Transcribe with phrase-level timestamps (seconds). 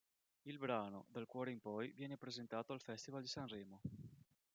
[0.47, 3.81] Il brano "Dal cuore in poi" viene presentato al Festival di Sanremo.